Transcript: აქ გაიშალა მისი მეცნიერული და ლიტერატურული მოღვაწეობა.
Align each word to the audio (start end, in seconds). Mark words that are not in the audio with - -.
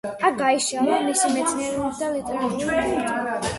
აქ 0.27 0.37
გაიშალა 0.37 0.95
მისი 1.09 1.29
მეცნიერული 1.35 1.93
და 2.01 2.11
ლიტერატურული 2.17 2.73
მოღვაწეობა. 2.91 3.39